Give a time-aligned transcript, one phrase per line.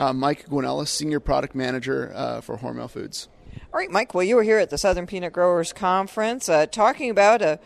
[0.00, 3.28] Uh, Mike Guanella, Senior Product Manager uh, for Hormel Foods.
[3.72, 4.14] All right, Mike.
[4.14, 7.60] Well, you were here at the Southern Peanut Growers Conference uh, talking about a,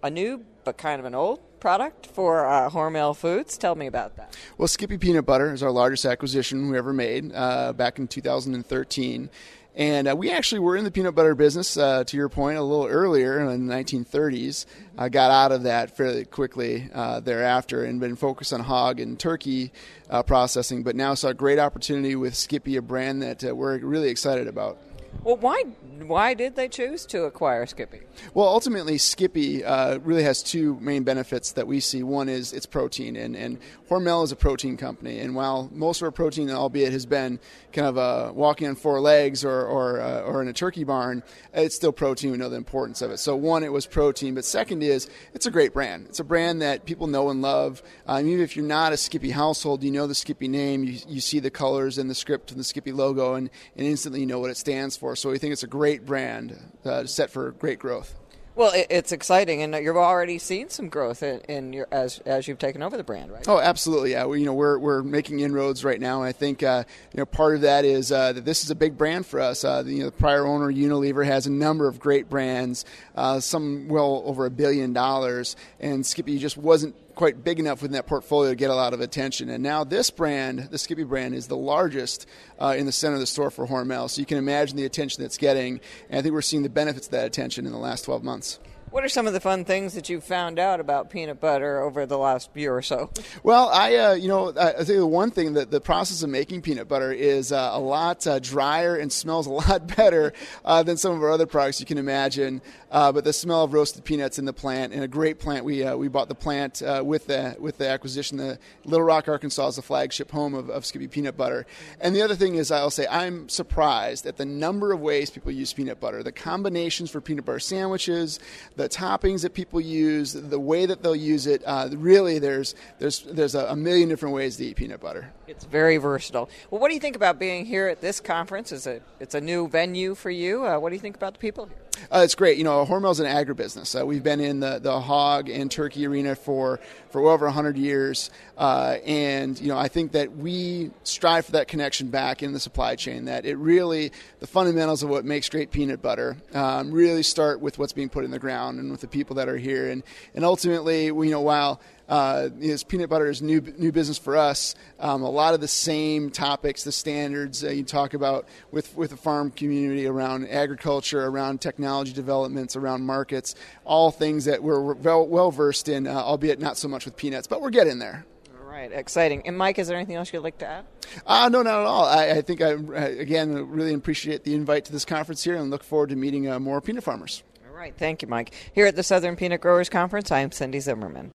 [0.00, 3.58] a new but kind of an old product for uh, Hormel Foods.
[3.58, 4.36] Tell me about that.
[4.56, 9.28] Well, Skippy Peanut Butter is our largest acquisition we ever made uh, back in 2013.
[9.76, 12.62] And uh, we actually were in the peanut butter business, uh, to your point, a
[12.62, 14.64] little earlier in the 1930s.
[14.96, 19.18] I got out of that fairly quickly uh, thereafter and been focused on hog and
[19.18, 19.72] turkey
[20.08, 23.76] uh, processing, but now saw a great opportunity with Skippy, a brand that uh, we're
[23.78, 24.78] really excited about.
[25.26, 25.64] Well, why
[26.06, 28.02] why did they choose to acquire Skippy?
[28.32, 32.04] Well, ultimately, Skippy uh, really has two main benefits that we see.
[32.04, 33.58] One is its protein, and, and
[33.90, 35.18] Hormel is a protein company.
[35.18, 37.40] And while most of our protein, albeit has been
[37.72, 41.24] kind of uh, walking on four legs or or, uh, or in a turkey barn,
[41.52, 42.30] it's still protein.
[42.30, 43.18] We know the importance of it.
[43.18, 46.06] So one, it was protein, but second is it's a great brand.
[46.08, 47.82] It's a brand that people know and love.
[48.06, 50.84] Um, even if you're not a Skippy household, you know the Skippy name.
[50.84, 54.20] You, you see the colors and the script and the Skippy logo, and, and instantly
[54.20, 55.15] you know what it stands for.
[55.16, 58.14] So we think it's a great brand uh, set for great growth.
[58.56, 62.58] Well, it's exciting, and you've already seen some growth in, in, your as as you've
[62.58, 63.46] taken over the brand, right?
[63.46, 64.12] Oh, absolutely.
[64.12, 67.18] Yeah, we, you know we're we're making inroads right now, and I think uh, you
[67.18, 69.62] know part of that is uh, that this is a big brand for us.
[69.62, 73.40] Uh, the, you know, the prior owner Unilever has a number of great brands, uh,
[73.40, 78.06] some well over a billion dollars, and Skippy just wasn't quite big enough within that
[78.06, 79.48] portfolio to get a lot of attention.
[79.48, 82.26] And now this brand, the Skippy brand, is the largest
[82.60, 84.08] uh, in the center of the store for Hormel.
[84.08, 85.80] So you can imagine the attention that's getting.
[86.10, 88.60] And I think we're seeing the benefits of that attention in the last 12 months.
[88.90, 92.06] What are some of the fun things that you've found out about peanut butter over
[92.06, 93.10] the last year or so?
[93.42, 96.62] Well, I, uh, you know, I, think the one thing that the process of making
[96.62, 100.32] peanut butter is uh, a lot uh, drier and smells a lot better
[100.64, 102.62] uh, than some of our other products you can imagine.
[102.90, 105.64] Uh, but the smell of roasted peanuts in the plant, and a great plant.
[105.64, 108.38] We uh, we bought the plant with the with the acquisition.
[108.38, 111.66] The Little Rock, Arkansas, is the flagship home of, of Skippy peanut butter.
[112.00, 115.50] And the other thing is, I'll say I'm surprised at the number of ways people
[115.50, 116.22] use peanut butter.
[116.22, 118.38] The combinations for peanut butter sandwiches,
[118.76, 121.62] the toppings that people use, the way that they'll use it.
[121.64, 125.32] Uh, really, there's there's there's a, a, million different ways to eat peanut butter.
[125.46, 126.48] It's very versatile.
[126.70, 128.72] Well, what do you think about being here at this conference?
[128.72, 130.66] Is it it's a new venue for you?
[130.66, 131.76] Uh, what do you think about the people here?
[132.10, 132.58] Uh, it's great.
[132.58, 133.98] You know, Hormel's an agribusiness.
[134.00, 136.78] Uh, we've been in the, the hog and turkey arena for,
[137.10, 138.30] for well over 100 years.
[138.56, 142.60] Uh, and, you know, I think that we strive for that connection back in the
[142.60, 147.22] supply chain, that it really, the fundamentals of what makes great peanut butter um, really
[147.22, 149.90] start with what's being put in the ground and with the people that are here.
[149.90, 150.02] And,
[150.34, 154.74] and ultimately, you know, while uh, is peanut butter is new new business for us.
[155.00, 159.10] Um, a lot of the same topics, the standards uh, you talk about with with
[159.10, 165.26] the farm community around agriculture, around technology developments, around markets, all things that we're well,
[165.26, 168.24] well versed in, uh, albeit not so much with peanuts, but we're getting there.
[168.58, 169.46] All right, exciting.
[169.46, 170.84] And Mike, is there anything else you'd like to add?
[171.26, 172.04] Uh, no, not at all.
[172.04, 175.82] I, I think I, again, really appreciate the invite to this conference here and look
[175.82, 177.42] forward to meeting uh, more peanut farmers.
[177.68, 178.52] All right, thank you, Mike.
[178.72, 181.32] Here at the Southern Peanut Growers Conference, I am Cindy Zimmerman.